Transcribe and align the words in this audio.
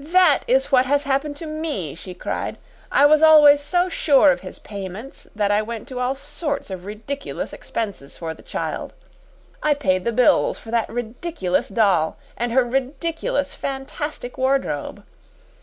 "That 0.00 0.44
is 0.46 0.72
what 0.72 0.86
has 0.86 1.02
happened 1.02 1.36
to 1.36 1.46
me!" 1.46 1.94
she 1.94 2.14
cried. 2.14 2.56
"I 2.90 3.04
was 3.04 3.22
always 3.22 3.60
so 3.60 3.90
sure 3.90 4.32
of 4.32 4.40
his 4.40 4.58
payments 4.58 5.26
that 5.36 5.50
I 5.50 5.60
went 5.60 5.86
to 5.88 6.00
all 6.00 6.14
sorts 6.14 6.70
of 6.70 6.86
ridiculous 6.86 7.52
expenses 7.52 8.16
for 8.16 8.32
the 8.32 8.42
child. 8.42 8.94
I 9.62 9.74
paid 9.74 10.06
the 10.06 10.10
bills 10.12 10.58
for 10.58 10.70
that 10.70 10.88
ridiculous 10.88 11.68
doll 11.68 12.16
and 12.34 12.50
her 12.52 12.64
ridiculous 12.64 13.52
fantastic 13.52 14.38
wardrobe. 14.38 15.04